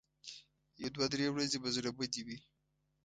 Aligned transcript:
یو 0.81 0.89
دوه 0.95 1.05
درې 1.13 1.25
ورځې 1.31 1.57
به 1.63 1.69
زړه 1.75 1.91
بدې 1.97 2.21
وي. 2.27 2.37